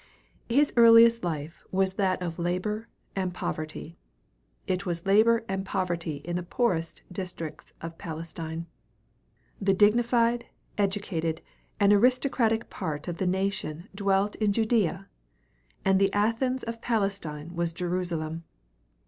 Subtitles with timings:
[0.49, 3.99] His earliest life was that of labor and poverty,
[4.67, 8.65] and it was labor and poverty in the poorest districts of Palestine.
[9.61, 11.43] The dignified, educated,
[11.79, 15.07] and aristocratic part of the nation dwelt in Judea,
[15.85, 18.43] and the Athens of Palestine was Jerusalem.